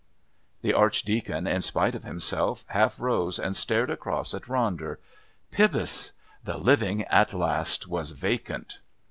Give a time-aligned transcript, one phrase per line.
[0.63, 4.97] The Archdeacon, in spite of himself, half rose and stared across at Ronder.
[5.51, 6.13] Pybus!
[6.43, 8.79] The living at last was vacant.